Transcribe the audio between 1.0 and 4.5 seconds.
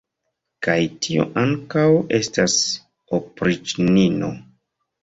tio ankaŭ estas opriĉnino!